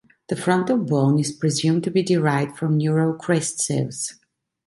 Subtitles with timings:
[0.29, 4.15] The frontal bone is presumed to be derived from neural crest cells.